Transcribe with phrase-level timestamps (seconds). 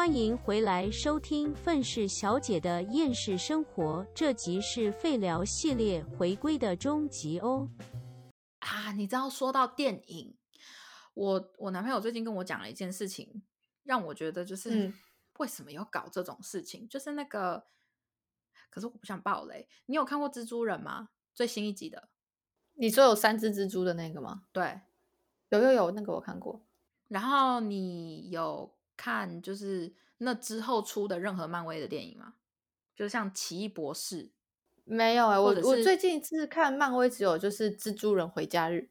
[0.00, 7.68] 欢迎回来收听《愤世小姐的厌世生活》，这集是废聊系列回归的终集哦。
[8.60, 10.34] 啊，你知道说到电影，
[11.12, 13.42] 我我男朋友最近跟我讲了一件事情，
[13.82, 14.94] 让我觉得就是、嗯
[15.38, 16.88] 为什么要搞这种事情？
[16.88, 17.66] 就是那个，
[18.70, 19.68] 可是我不想爆雷。
[19.84, 21.10] 你有看过蜘蛛人吗？
[21.34, 22.08] 最新一集的，
[22.72, 24.44] 你说有三只蜘蛛的那个吗？
[24.50, 24.80] 对。
[25.50, 26.66] 有有有，那个我看过。
[27.08, 32.34] 然后你有看就是那之后出的任何漫威的电影吗？
[32.94, 34.30] 就像奇异博士，
[34.84, 38.90] 没有哎、我我最近一次看漫威只有就是蜘蛛人回家日，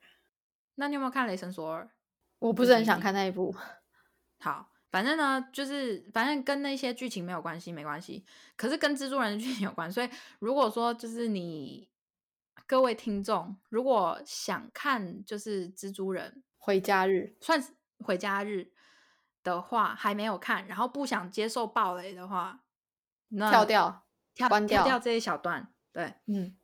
[0.76, 1.92] 那你有没有看雷神索尔？
[2.40, 3.56] 我不是很想看那一部。
[4.42, 8.26] 好，反正呢，就是反正跟那些剧情没有关系，没关系。
[8.58, 11.88] 可是跟蜘蛛人的剧情有关，所以如果说就是你
[12.66, 18.72] 各位听众，如果想看就是蜘蛛人回家日，算是回家日
[19.44, 22.62] 的话，还没有看，然后不想接受暴雷的话，
[23.30, 24.06] 那跳掉。
[24.36, 26.14] 跳关掉跳掉这一小段，对。
[26.28, 26.56] 嗯，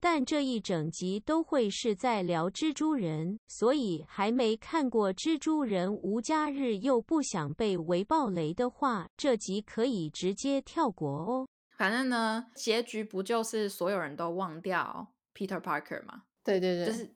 [0.00, 11.48] 但这一整集都会是在聊蜘蛛人，所以还没看过蜘蛛人无家日又不想被围暴雷的话，这集可以直接跳过哦。
[11.76, 16.24] 反正呢，结局不就是所有人都忘掉 Peter Parker 吗？
[16.42, 17.14] 对对对，就是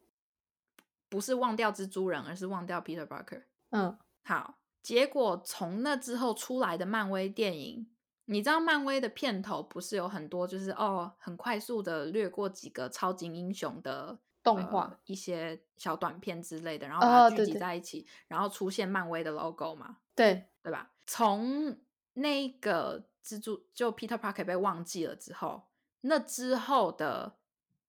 [1.08, 3.42] 不是忘掉蜘蛛人，而是忘掉 Peter Parker。
[3.70, 7.86] 嗯，好，结果从那之后出来的漫威电影，
[8.24, 19.98] 你知道漫威的片头不是有很多就是哦，很快速的略过几个超级英雄的动画呃一些小短片之类的，然后把它聚集哦对对在一起，然后出现漫威的 logo 嘛？
[20.16, 20.90] 对，对吧？
[21.06, 21.78] 从
[22.14, 25.62] 那个蜘蛛就 Peter Parker 被忘记了之后，
[26.00, 27.36] 那之后的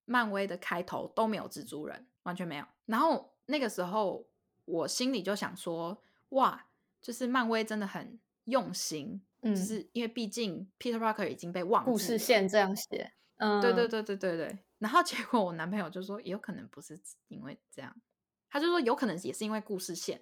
[0.05, 2.65] 漫威的开头都没有蜘蛛人，完全没有。
[2.85, 4.27] 然后那个时候
[4.65, 5.99] 我心里就想说，
[6.29, 6.67] 哇，
[7.01, 13.13] 就是漫威真的很用心，嗯就是因为毕竟 Peter Parker 已经被忘记故事线这样写。
[13.37, 14.59] 嗯，对对对对对对。
[14.79, 17.95] 然后结果我男朋友就说，也有可能不是因为这样，
[18.49, 20.21] 他就说有可能也是因为故事线，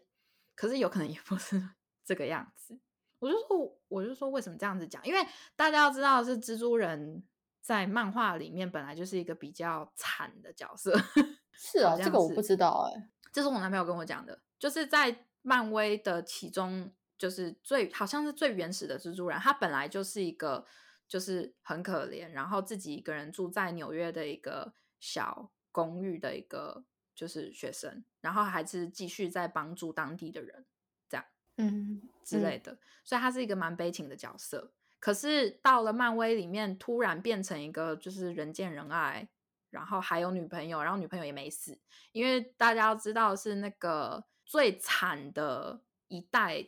[0.56, 1.70] 可是有可能也不是
[2.06, 2.80] 这个样子。
[3.20, 5.06] 我就说，我就说为什么这样子讲？
[5.06, 7.24] 因为大家要知道，是蜘蛛人
[7.62, 10.94] 在漫画里面本来就是一个比较惨的角色。
[11.52, 20.66] 是啊，是这个我不知道哎、这是我男朋友跟我讲的，就是在漫威的其中，就是最好像是最原始的蜘蛛人，他本来就是一个
[21.08, 30.66] 就是很可怜，然后自己一个人住在纽约的一个小公寓的一个就是学生，然后还是继续在帮助当地的人
[31.08, 31.24] 这样
[31.58, 34.74] 嗯，之类的，所以他是一个蛮悲情的角色。
[35.00, 39.30] 可是到了漫威里面，突然变成一个就是人见人爱，
[39.70, 41.78] 然后还有女朋友，然后女朋友也没死。
[42.12, 46.68] 因为大家要知道是那个最惨的一代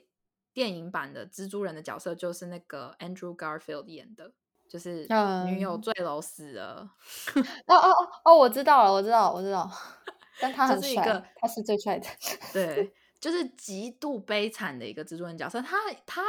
[0.52, 4.34] 电影版的蜘蛛人的角色，就是那个 Andrew Garfield 演的，
[4.68, 5.08] 就是
[5.46, 6.92] 女友嗯坠楼死了。
[7.68, 9.72] 哦哦哦哦，我知道了，我知道，我知道。
[10.40, 12.08] 但他 很帅，是一个他是最帅的。
[12.52, 15.62] 对，就是极度悲惨的一个蜘蛛人角色。
[15.62, 16.24] 他他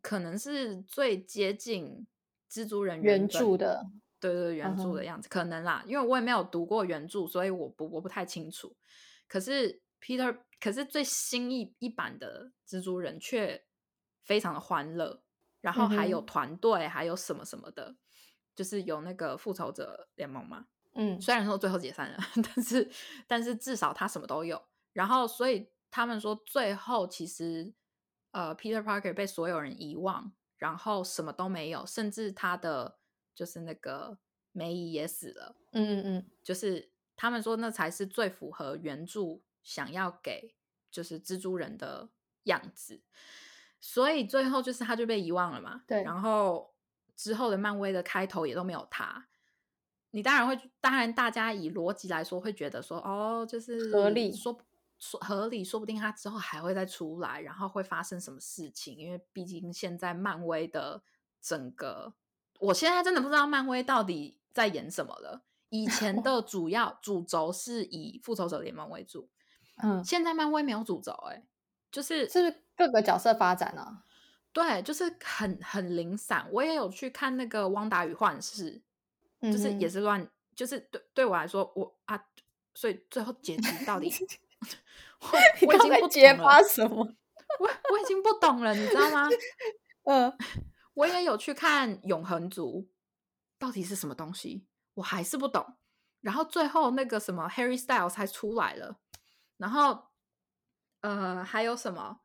[0.00, 2.06] 可能是最接近
[2.50, 3.84] 蜘蛛人原本著的，
[4.20, 8.76] 对对对原著的样子，可能啦，因为我也没有读过原著，所以我不我不太清楚。
[9.28, 13.66] 可是 Peter，可是最新一一版的蜘蛛人却
[14.22, 15.22] 非常的欢乐，
[15.60, 17.96] 然后还有团队，还有什么什么的，
[18.54, 22.90] 就是有那个复仇者联盟嘛，嗯，虽然说最后解散了， 但是
[23.26, 24.62] 但是至少他什么都有。
[24.92, 27.74] 然后，所以他们说最后其实
[28.30, 32.98] 呃，Peter Parker 被所有人遗忘，然后什么都没有，甚至他的
[33.34, 34.18] 就是那个
[34.52, 35.54] 梅姨也死了。
[35.72, 40.54] 嗯嗯嗯，就是他们说那才是最符合原著想要给
[40.92, 42.08] 就是蜘蛛人的
[42.44, 43.02] 样子，
[43.80, 45.82] 所以最后就是他就被遗忘了嘛。
[45.88, 46.72] 对然后
[47.16, 49.26] 之后的漫威的开头也都没有他。
[50.12, 54.56] 你当然会，当然大家以逻辑来说会觉得说，哦，就是合理说
[55.00, 58.96] 说合理，说不定他之后还会再出来，然后会发生什么事情？
[58.96, 61.02] 因为毕竟现在漫威的
[61.42, 62.14] 整个，
[62.60, 65.42] 我现在真的不知道漫威到底在演什么了。
[65.68, 69.28] 以前 的主要主轴是以复仇者联盟为主，
[69.82, 71.42] 嗯，现在漫威没有主轴、欸，哎，
[71.90, 74.04] 就是是不是各个角色发展啊？
[74.52, 76.48] 对，就是很很零散。
[76.50, 78.82] 我也有去看那个《汪达与幻视》，
[79.52, 82.18] 就是也是乱，就是对对我来说，我啊，
[82.74, 84.10] 所以最后结局到底，
[85.20, 86.96] 我我已经不结懂了巴什么？
[87.60, 89.28] 我我已经不懂了，你知道吗？
[90.04, 90.32] 嗯，
[90.94, 92.82] 我也有去看《永恒族》，
[93.58, 94.64] 到底是什么东西，
[94.94, 95.76] 我还是不懂。
[96.22, 98.96] 然后最后那个什么 Harry Styles 才出来了，
[99.56, 100.08] 然后
[101.00, 102.20] 呃还有什么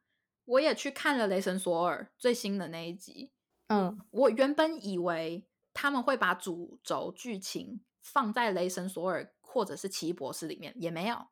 [0.45, 3.31] 我也去看了《雷神索尔》最新的那一集。
[3.68, 11.28] 嗯，我原本以为他们会把主轴剧情放在《雷神索尔》或者是《奇异博士》里面，也没有。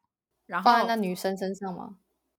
[0.46, 1.98] 然后放在那女生身上吗？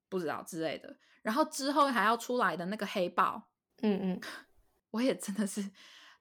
[0.09, 0.97] 不知道之类的。
[1.23, 3.51] 然后之后还要出来的那个黑豹，
[3.83, 4.21] 嗯嗯，
[4.93, 5.71] 我也真的是，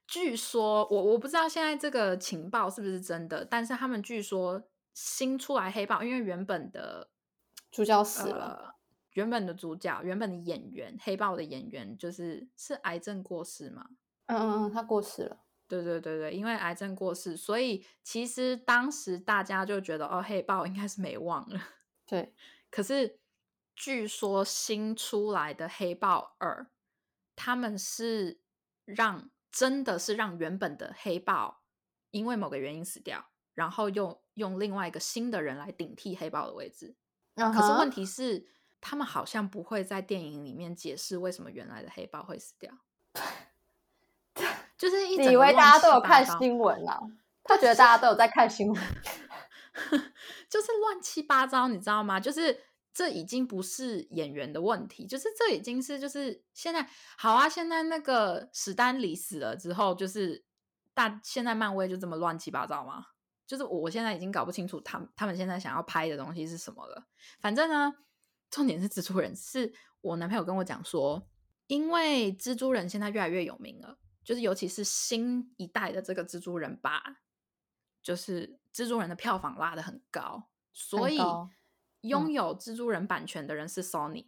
[0.05, 4.61] 据说我我不知道现在这个情报是不是真的，但是他们据说
[4.93, 7.09] 新出来黑豹，因为原本的
[7.71, 8.75] 主角死了，呃，
[9.13, 13.89] 原本的主角原本的演员黑豹的演员就是是癌症过世嘛，
[14.25, 15.41] 嗯嗯嗯，他过世了。
[15.67, 21.61] 对对对对，因为癌症过世，所以其实当时大家就觉得哦，黑豹应该是没望了。
[22.07, 22.33] 对，
[22.71, 23.19] 可是
[23.75, 26.71] 据说新出来的黑豹二，
[27.35, 28.41] 他们是
[28.83, 31.61] 让真的是让原本的黑豹
[32.09, 36.95] 因为某个原因死掉，然后用用另外一个新的人来顶替黑豹的位置。
[37.39, 38.45] 可可是问题是，
[38.81, 42.71] 他们好像不会在电影里面解释为什么原来的黑豹会死掉。
[44.77, 46.99] 就是一直以为大家都有看新闻啊？
[47.43, 48.81] 他觉得大家都有在看新闻。
[50.49, 52.19] 就是乱七八糟，你知道吗？
[52.19, 52.59] 就是
[52.93, 56.87] 这已经不是演员的问题，就是这已经是就是现在
[57.17, 60.43] 好啊，现在那个史丹李死了之后，就是
[60.93, 63.07] 大现在漫威就这么乱七八糟吗？
[63.49, 67.07] 就是我现在已经搞不清楚他们他们现在想要拍的东西是什么了。
[67.39, 67.91] 反正呢，
[68.51, 71.27] 重点是蜘蛛人，是我男朋友跟我讲说，
[71.65, 77.01] 因为蜘蛛人现在越来越有名了，就是尤其是新一代的这个蜘蛛人吧
[78.03, 81.49] 就是蜘蛛人的票房拉得很高，所以高
[82.01, 84.27] 拥有蜘蛛人版权的人是 Sony，、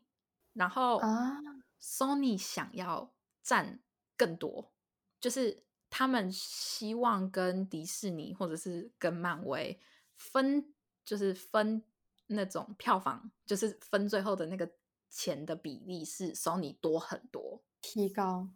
[0.54, 1.38] 然后啊。
[1.84, 3.80] Sony 想要占
[4.16, 4.72] 更多，
[5.20, 9.80] 就是他们希望跟迪士尼或者是跟漫威
[10.16, 10.74] 分，
[11.04, 11.84] 就是分
[12.28, 14.72] 那种票房，就是分最后的那个
[15.10, 17.62] 钱的比例是 Sony 多很多。
[17.82, 18.48] 提高，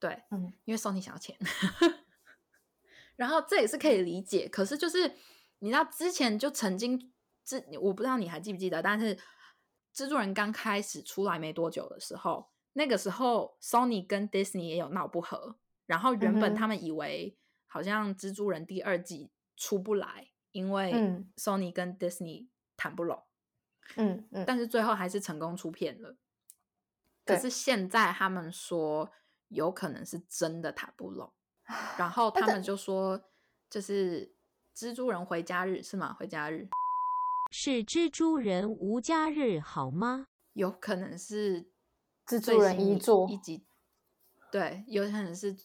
[0.00, 1.38] 对，嗯，因为 Sony 想要钱，
[3.14, 4.48] 然后这也是可以理解。
[4.48, 5.14] 可是就是
[5.60, 7.12] 你知道，之前就曾经，
[7.44, 9.14] 这我不知道你还记不记得，但是
[9.94, 15.56] 蜘蛛人刚开始出来没多久的时候，那个时候 Sony 跟 Disney 也有闹不和，
[15.86, 17.36] 然后原本他们以为
[17.66, 23.22] 好像蜘蛛人第二季出不来，因为嗯 Sony 跟 Disney 谈不拢。
[23.96, 26.16] 嗯嗯，但是最后还是成功出片了。
[27.24, 29.10] 可是现在他们说
[29.48, 31.32] 有可能是真的谈不拢，
[31.98, 33.30] 然后他们就说
[33.68, 34.34] 就是
[34.74, 36.14] 蜘蛛人回家日是吗？
[36.14, 36.68] 回家日
[37.50, 40.26] 是蜘蛛人无家日好吗？
[40.54, 41.70] 有可能是
[42.26, 43.66] 蜘蛛人一遗作一集，
[44.50, 45.56] 对，有可能是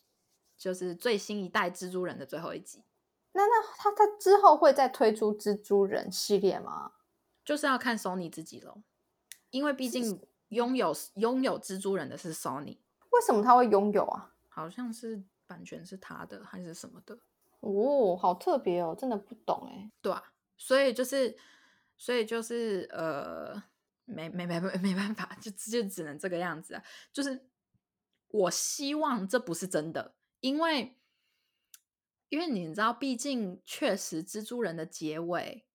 [0.59, 2.83] 就是最新一代蜘蛛人的最后一集，
[3.31, 6.91] 那那他他之后会再推出蜘蛛人系列吗？
[7.45, 8.83] 就是要看 Sony 自己喽，
[9.49, 12.77] 因为毕竟拥有拥有蜘蛛人的是 Sony，
[13.11, 14.35] 为什么他会拥有啊？
[14.49, 17.17] 好像是版权是他的还是什么的。
[17.61, 19.89] 哦，好特别哦，真的不懂哎。
[20.01, 21.37] 对啊，所以就是，
[21.97, 23.63] 所以就是呃，
[24.05, 26.83] 没没没没没办法，就就只能这个样子啊。
[27.11, 27.47] 就是
[28.27, 30.97] 我希望这不是真的，因为
[32.29, 35.65] 因为你知道，毕竟确实蜘蛛人的结尾，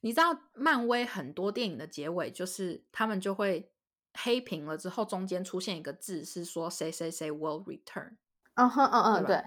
[0.00, 3.72] 你知道漫威很多电影的结尾就是他们就会
[4.14, 8.16] 黑屏了之后，中间出现一个字是说谁谁谁 will return。
[8.54, 9.42] 嗯哼嗯嗯，对，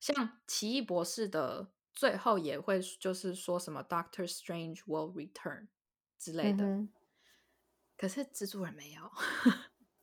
[0.00, 5.68] 像奇异博士的最后也会就是说什么 Doctor Strange will return
[6.18, 6.88] 之类的，嗯
[7.96, 9.52] 可是蜘蛛人没有，哼，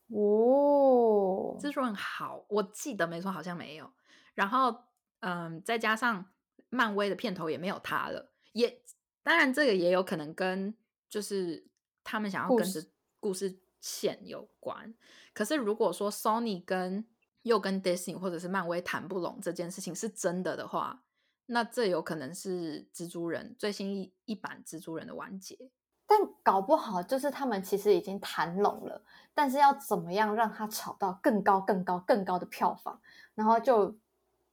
[0.08, 3.92] 哦，蜘蛛人好，我记得没错，好像没有。
[4.34, 4.84] 然后，
[5.22, 6.26] 嗯，再加上
[6.70, 8.82] 漫威的片头也没有他了，也
[9.24, 10.76] 当然这个也有可能跟
[11.10, 11.68] 就是
[12.04, 12.86] 他们想要跟着
[13.20, 14.94] 故事线有关。
[15.34, 17.06] 可是如果说 Sony 跟
[17.42, 21.04] 又跟 Disney 或者是漫威谈不拢这件事情是真的的话，
[21.48, 25.72] 那这有可能是蜘蛛人最新一一版蜘蛛人的完结。
[26.08, 29.02] 但搞不好就是他们其实已经谈拢了，
[29.34, 33.00] 但是要怎么样让它炒到更高、更高、更高的票房，
[33.34, 33.96] 然后就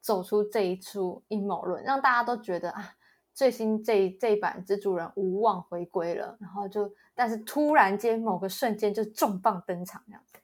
[0.00, 2.94] 走出这一出阴谋论，让大家都觉得啊，
[3.34, 10.38] 最新这一这一版蜘蛛人无望回归了，然后就但是突然间某个瞬间就重磅登场这样子。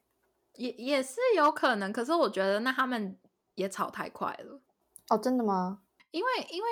[0.54, 3.16] 也也是有可能，可是我觉得那他们
[3.54, 4.60] 也炒太快了，
[5.08, 5.80] 哦，真的吗？
[6.10, 6.68] 因为因为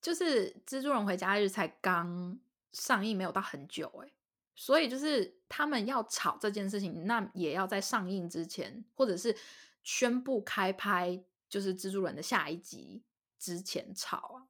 [0.00, 2.38] 就是《蜘蛛人回家日》才刚
[2.72, 4.12] 上映没有到很久哎，
[4.54, 9.36] 所以就是他们要炒这件事情，那也要在上映之前，或者是
[9.82, 13.02] 宣布开拍就是蜘蛛人的下一集
[13.38, 14.46] 之前炒啊，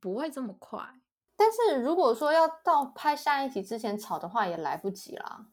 [0.00, 1.00] 不会这么快。
[1.36, 5.46] 但是如果说要到拍下一集之前炒的话，也来不及啦。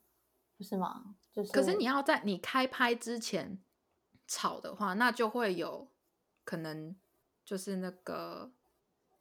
[0.58, 1.16] 不是吗？
[1.34, 3.62] 就是，可是你要在你开拍之前
[4.26, 5.92] 吵的话，那就会有
[6.44, 6.96] 可能
[7.44, 8.52] 就是那个，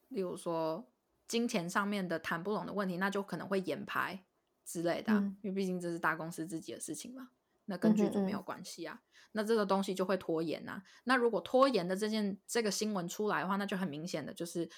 [0.09, 0.87] 例如说
[1.35, 4.25] 金钱上面的谈不拢的问题，那就可能会延排
[4.65, 7.31] 之类的啊、嗯因为毕竟这是大公司自己的事情嘛，
[7.65, 9.03] 那跟剧组没有关系啊。
[9.33, 10.85] 那这个东西就会拖延啊。
[11.03, 14.71] 那如果拖延的这件这个新闻出来的话，那就很明显的就是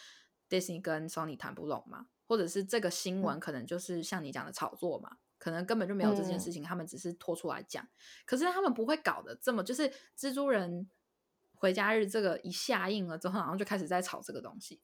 [0.48, 7.86] Disney 跟 Sony 谈不拢嘛，或者是这个新闻可能就是像你讲的炒作嘛，可能根本就没有这件嗯事情，他们只是拖出来讲。
[8.24, 10.88] 可是他们不会搞得这么，就是蜘蛛人
[11.54, 14.80] 回家日这个一下映了之后，然后就开始在炒这个东西。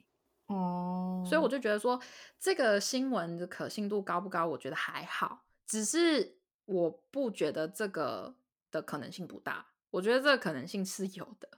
[0.54, 2.00] 哦，所以我就觉得说，
[2.38, 4.46] 这个新闻的可信度高不高？
[4.46, 8.34] 我觉得还好，只是我不觉得这个
[8.70, 9.66] 的可能性不大。
[9.90, 11.48] 我觉得这个可能性是有的。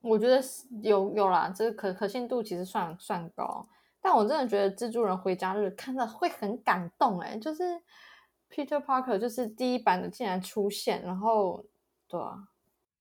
[0.00, 3.68] 我觉得是有有啦，这个可可信度其实算算高，
[4.00, 7.62] 但我真的觉得蜘蛛人回家日看到会很感动哎、就是
[8.48, 11.64] Peter Parker 就是第一版的竟然出现，然后
[12.06, 12.48] 对啊，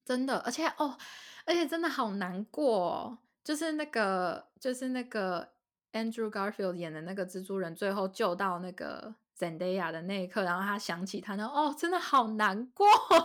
[0.03, 0.97] 真的，而且哦，
[1.45, 5.53] 而且真的好难过、哦，就是那个，就是那个
[5.93, 13.21] Andrew Garfield 演的那个蜘蛛人，最后救到那个 Zendaya 的那一刻，然后他想起他呢，哦，真的好难过，他好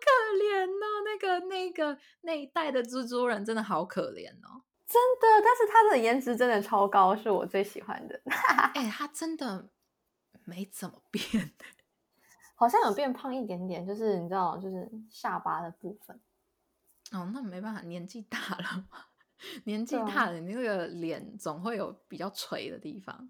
[0.00, 8.18] 可怜哦，那个那个那一代的蜘蛛人真的好可怜哦，真的，但是他的颜值真的超高，是我最喜欢的，
[8.72, 9.68] 哎、他真的
[10.46, 11.52] 没怎么变，
[12.56, 16.18] 好像有变胖一点点，就是你知道，就是下巴的部分。
[17.12, 19.04] 哦，那没办法，年纪大了嘛，
[19.64, 23.28] 年纪大了，你那个脸总会有比较垂的地方。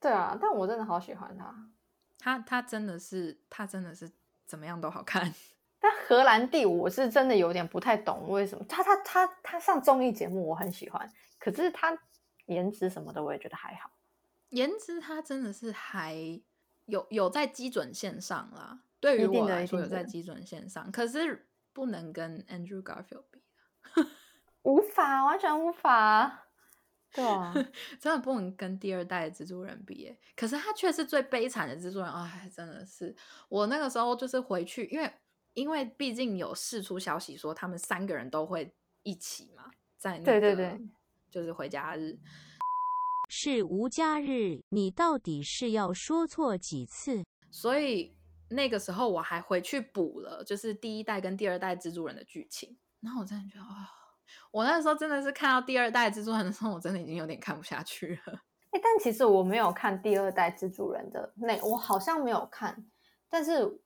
[0.00, 1.70] 对啊，但我真的好喜欢他。
[2.18, 4.10] 他他真的是他真的是
[4.46, 5.32] 怎么样都好看，
[5.80, 11.98] 但荷兰弟我是真的有点不太懂为什么他他他他上综艺节目我很喜欢，可是他
[12.46, 13.90] 颜值什么的我也觉得还好。
[14.50, 16.40] 颜值他真的是还
[16.86, 18.82] 有有在基准线上啦。
[19.00, 23.42] 对于我来说有在基准线上，可是不能跟 Andrew Garfield 比，
[24.62, 26.48] 无法，完全无法。
[27.12, 27.52] 对啊，
[28.00, 30.18] 真的不能跟第二代的蜘蛛人比耶。
[30.34, 33.14] 可是他却是最悲惨的蜘蛛人，哎，真的是
[33.48, 35.12] 我那个时候就是回去，因为
[35.52, 40.80] 因为毕竟有释出消息说他们三个人都会一起嘛，在那个对对对
[41.30, 42.18] 就是回家日，
[43.28, 47.22] 是无家日，你到底是要说错几次？
[47.50, 48.16] 所以
[48.48, 52.78] 那个时候我还回去补了，就是第一代跟第二代蜘蛛人的剧情。
[53.00, 53.90] 然后我真的觉得，哇、
[54.50, 58.40] 我那时候真的是看到第二代蜘蛛人的时候，我真的已经有点看不下去了。
[58.70, 62.86] 哎、但其实我没有看第二代蜘蛛人的那，我好像没有看，
[63.28, 63.80] 但是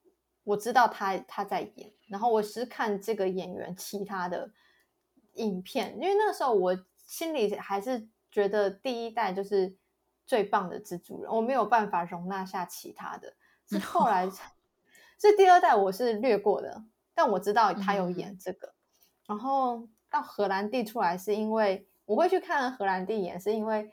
[0.44, 4.50] 我知道他他在演，然后我是看这个演员其他的
[5.34, 9.76] 影片，因为那个时候我心里还是觉得第一代就是
[10.24, 13.34] 最棒的蜘蛛人，我没有办法容纳下其他的，
[13.68, 14.30] 是后来
[15.18, 18.72] 是第二代我是略过的，但我知道他有演这个，
[19.26, 23.90] 然后到荷兰弟出来是因为我会去看荷兰弟演，是因为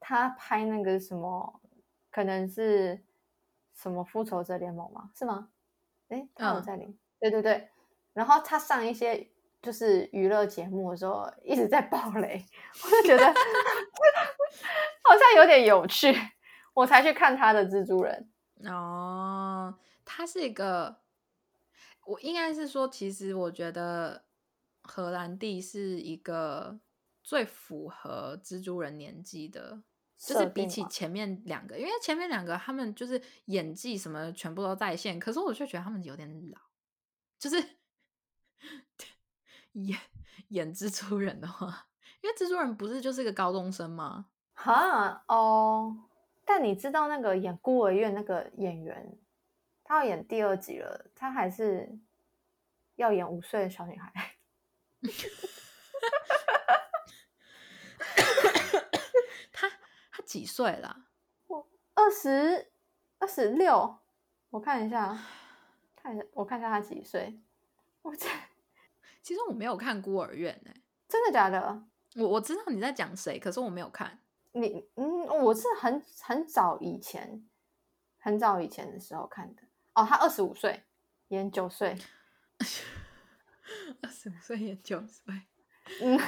[0.00, 1.60] 他拍那个什么，
[2.10, 3.02] 可能是
[3.74, 5.10] 什么复仇者联盟吗？
[5.14, 5.48] 是吗？
[6.08, 7.68] 哎，他有嗯在里面，对对对。
[8.14, 9.28] 然后他上一些
[9.60, 12.44] 就是娱乐节目的时候，一直在爆雷，
[12.84, 13.26] 我就觉得
[15.04, 16.12] 好像有点有趣，
[16.74, 18.30] 我才去看他的蜘蛛人。
[18.64, 19.74] 哦，
[20.04, 21.00] 他是一个，
[22.06, 24.24] 我应该是说，其实我觉得
[24.88, 26.80] 荷兰弟是一个
[27.22, 29.82] 最符合蜘蛛人年纪的，
[30.16, 36.58] 就是比起前面两个，因为前面两个他们就是演技什么全部都在线，可是我却觉得他们有点老，
[37.38, 37.56] 就是
[39.72, 39.98] 演
[40.48, 41.88] 演蜘蛛人的话，
[42.22, 44.26] 因为蜘蛛人不是就是个高中生吗？
[44.54, 46.08] 哈哦，
[46.44, 49.16] 但你知道那个演孤儿院那个演员，
[49.84, 51.98] 他要演第二集了，他还是
[52.96, 54.37] 要演五岁的小女孩。
[59.52, 59.70] 他
[60.10, 61.04] 他几岁啦？
[61.94, 62.70] 二十
[63.18, 63.98] 二十六，
[64.50, 65.18] 我看一下，
[65.96, 67.40] 看一下，我看一下他几岁。
[68.02, 68.28] 我这
[69.22, 71.82] 其实我没有看孤儿院哎、真的假的？
[72.16, 74.20] 我我知道你在讲谁，可是我没有看。
[74.52, 77.46] 你嗯，我是很很早以前，
[78.18, 79.62] 很早以前的时候看的。
[79.94, 80.84] 哦，他二十五岁，
[81.28, 81.96] 演九岁。
[84.02, 85.34] 二十五岁演九岁，
[86.02, 86.18] 嗯，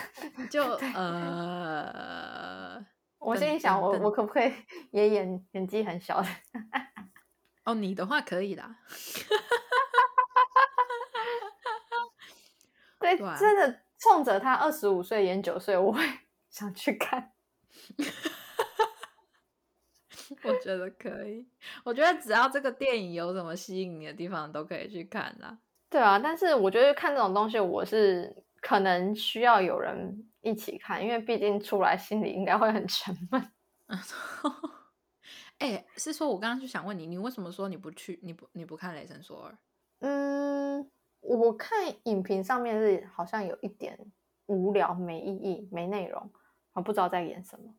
[0.49, 0.63] 就
[0.95, 2.85] 呃，
[3.19, 4.53] 我心里想，我等我可不可以
[4.91, 6.29] 也演年纪很小的？
[7.65, 8.79] 哦，你的话可以啦。
[12.99, 16.03] 对，对啊真的冲着他二十五岁演九岁，我会
[16.51, 17.33] 想去看。
[20.45, 21.49] 我觉得可以。
[21.85, 25.59] 我觉得只要这个电影有什么吸引你的地方，都可以去看啦。
[25.91, 33.53] 对啊，但是我觉得看这种东西，我是可能需要有人一起看，因为毕竟出来心里应该会很沉闷。
[35.59, 38.21] 哎，是说我刚刚就想问你，你为什么说你不去？
[38.23, 39.53] 你不你不看《雷神索尔》？
[39.99, 40.89] 嗯，
[41.21, 43.99] 我看影评上面是好像有一点
[44.47, 46.31] 无聊、没意义、没内容，
[46.73, 47.75] 我不知道在演什么。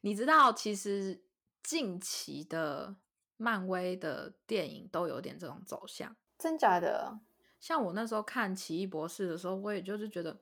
[0.00, 1.22] 你知道，其实
[1.62, 2.96] 近期的
[3.36, 7.20] 漫威的电影都有点这种走向，真假的？
[7.60, 10.38] 像我那时候看《奇异博士》的时候，我也就是觉得，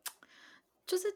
[0.87, 1.09] 就是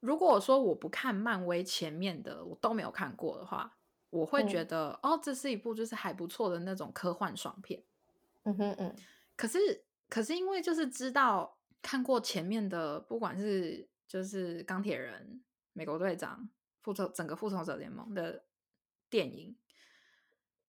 [0.00, 3.76] 如果我说我不看漫威前面的，我都没有看过的话，
[4.10, 7.82] 我会觉得哦，这是一部就是还不错的那种科幻爽片。
[8.44, 8.96] 嗯哼嗯。
[9.36, 15.42] 可是，可是因为就是知道看过前面的，不管是就是钢铁人、
[15.72, 16.48] 美国队长、
[16.80, 18.44] 复仇整个复仇者联盟的
[19.08, 19.56] 电影。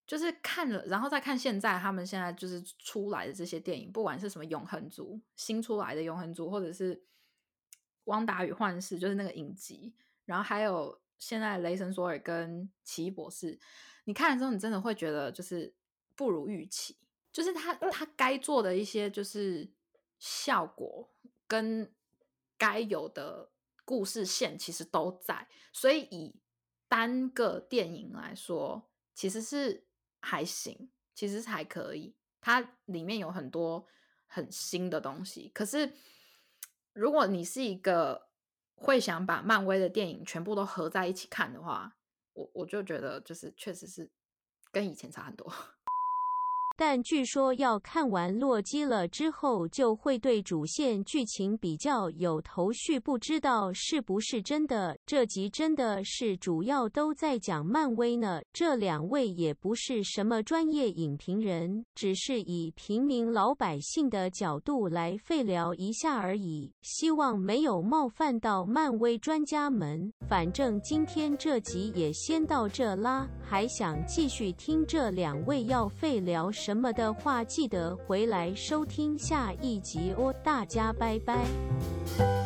[0.10, 7.00] 就是看了，然后再看现在他们现在就是出来的这些电影，不管是什么永恒族新出来的永恒族，或者是
[8.06, 9.94] 汪达与幻视，就是那个影集，
[10.26, 13.60] 然后还有现在雷神索尔跟奇异博士，
[14.06, 15.72] 你看了之后，你真的会觉得就是
[16.16, 16.98] 不如预期，
[17.32, 19.70] 就是他他该做的一些就是
[20.18, 21.08] 效果
[21.46, 21.88] 跟
[22.58, 23.52] 该有的
[23.86, 26.34] 故事线其实都在，所以以
[26.88, 29.86] 单个电影来说，其实是。
[30.22, 32.16] 还行，其实还可以。
[32.42, 33.86] 它里面有很多
[34.28, 35.52] 很新的东西。
[35.54, 35.92] 可是，
[36.94, 38.30] 如果你是一个
[38.76, 41.98] 会想把漫威的电影全部都合在一起看的话，
[42.34, 44.10] 我我就觉得就是确实是
[44.72, 45.54] 跟以前差很多。
[46.80, 54.98] 但据说要看完洛基了之后，就会对主线剧情比较有头绪，不知道是不是真的？
[55.06, 58.40] 这集真的是主要都在讲漫威呢？
[58.54, 70.14] 这两位也不是什么专业影评人，只是以平民老百姓的角度来废聊一下而已，希望没有冒犯到漫威专家们。
[70.30, 82.39] 反正今天这集也先到这啦，还想继续听这两位要废聊什么的话，记得回来收听下一集哦，大家拜拜。